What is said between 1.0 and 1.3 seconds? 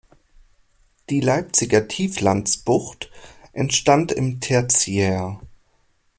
Die